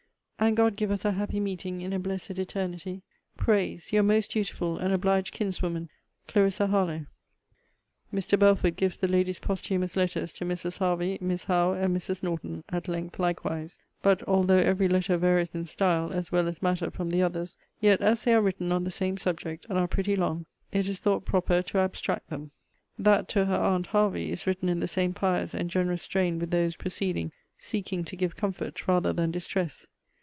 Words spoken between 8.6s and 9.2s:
gives the